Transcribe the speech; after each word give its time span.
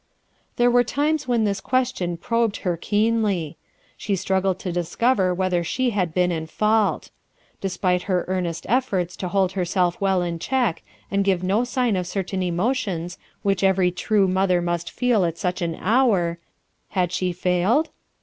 There 0.55 0.71
were 0.71 0.83
times 0.83 1.27
when 1.27 1.43
this 1.43 1.61
question 1.61 2.17
probed 2.17 2.57
her 2.65 2.75
keenly. 2.75 3.57
She 3.95 4.15
struggled 4.15 4.57
to 4.61 4.71
discover 4.71 5.31
whether 5.31 5.63
she 5.63 5.91
had 5.91 6.11
been 6.11 6.31
in 6.31 6.47
fault. 6.47 7.11
Despite 7.61 8.01
her 8.09 8.25
earnest 8.27 8.65
efforts 8.67 9.15
to 9.17 9.27
hold 9.27 9.51
herself 9.51 10.01
well 10.01 10.23
in 10.23 10.39
check 10.39 10.81
and 11.11 11.23
give 11.23 11.43
no 11.43 11.63
sign 11.63 11.95
of 11.95 12.07
certain 12.07 12.41
emotions 12.41 13.19
which 13.43 13.63
every 13.63 13.91
true 13.91 14.27
mother 14.27 14.59
must 14.59 14.89
feel 14.89 15.23
at 15.23 15.37
such 15.37 15.61
an 15.61 15.75
hour, 15.75 16.39
had 16.89 17.11
she 17.11 17.31
failed 17.31 17.91